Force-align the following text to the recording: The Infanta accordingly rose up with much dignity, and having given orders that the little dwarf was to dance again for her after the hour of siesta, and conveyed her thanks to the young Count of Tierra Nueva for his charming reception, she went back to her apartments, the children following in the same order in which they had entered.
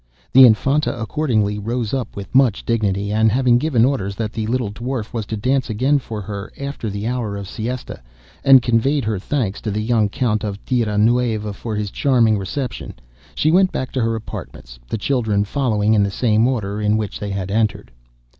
The 0.33 0.45
Infanta 0.47 0.99
accordingly 0.99 1.59
rose 1.59 1.93
up 1.93 2.15
with 2.15 2.33
much 2.33 2.65
dignity, 2.65 3.11
and 3.13 3.31
having 3.31 3.59
given 3.59 3.85
orders 3.85 4.15
that 4.15 4.33
the 4.33 4.47
little 4.47 4.71
dwarf 4.71 5.13
was 5.13 5.27
to 5.27 5.37
dance 5.37 5.69
again 5.69 5.99
for 5.99 6.21
her 6.21 6.51
after 6.59 6.89
the 6.89 7.05
hour 7.05 7.37
of 7.37 7.47
siesta, 7.47 8.01
and 8.43 8.63
conveyed 8.63 9.05
her 9.05 9.19
thanks 9.19 9.61
to 9.61 9.69
the 9.69 9.79
young 9.79 10.09
Count 10.09 10.43
of 10.43 10.57
Tierra 10.65 10.97
Nueva 10.97 11.53
for 11.53 11.75
his 11.75 11.91
charming 11.91 12.39
reception, 12.39 12.95
she 13.35 13.51
went 13.51 13.71
back 13.71 13.91
to 13.91 14.01
her 14.01 14.15
apartments, 14.15 14.79
the 14.89 14.97
children 14.97 15.43
following 15.43 15.93
in 15.93 16.01
the 16.01 16.09
same 16.09 16.47
order 16.47 16.81
in 16.81 16.97
which 16.97 17.19
they 17.19 17.29
had 17.29 17.51
entered. 17.51 17.91